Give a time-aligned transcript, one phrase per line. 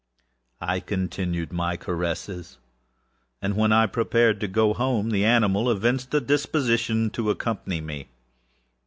[0.59, 2.57] I continued my caresses,
[3.39, 8.07] and, when I prepared to go home, the animal evinced a disposition to accompany me.